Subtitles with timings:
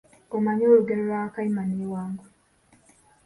[0.35, 2.25] Omanyi olugero lwa "Wakayima ne Wango?"